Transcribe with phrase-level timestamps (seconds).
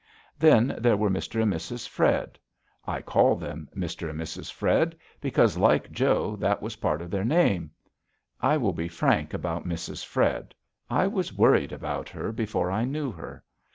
[0.39, 1.43] Then there were Mr.
[1.43, 1.87] and Mrs.
[1.87, 2.39] Fred.
[2.87, 4.09] I call them Mr.
[4.09, 4.51] and Mrs.
[4.51, 7.69] Fred, because, like Joe, that was a part of their name.
[8.41, 10.03] I will be frank about Mrs.
[10.03, 10.55] Fred.
[10.89, 13.43] I was worried about her before I knew her.